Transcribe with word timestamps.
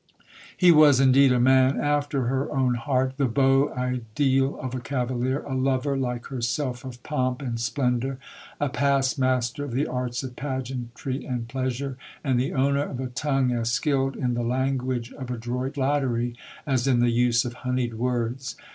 He 0.57 0.71
was, 0.71 0.99
indeed, 0.99 1.31
a 1.31 1.39
man 1.39 1.79
after 1.79 2.23
her 2.23 2.51
own 2.51 2.73
heart, 2.73 3.17
the 3.17 3.27
beau 3.27 3.71
ideal 3.75 4.57
of 4.59 4.73
a 4.73 4.79
cavalier; 4.79 5.41
a 5.43 5.53
lover, 5.53 5.95
like 5.95 6.25
herself, 6.25 6.83
of 6.83 7.03
pomp 7.03 7.39
and 7.43 7.59
splendour, 7.59 8.17
a 8.59 8.67
past 8.67 9.19
master 9.19 9.63
of 9.63 9.73
the 9.73 9.85
arts 9.85 10.23
of 10.23 10.35
pageantry 10.35 11.23
and 11.23 11.47
pleasure, 11.47 11.97
and 12.23 12.39
the 12.39 12.51
owner 12.53 12.81
of 12.81 12.99
a 12.99 13.09
tongue 13.09 13.51
as 13.51 13.69
skilled 13.71 14.15
in 14.15 14.33
the 14.33 14.41
language 14.41 15.13
of 15.13 15.29
adroit 15.29 15.75
flattery 15.75 16.35
as 16.65 16.87
in 16.87 16.99
the 16.99 17.11
use 17.11 17.45
of 17.45 17.53
honeyed 17.61 17.93
words. 17.93 18.55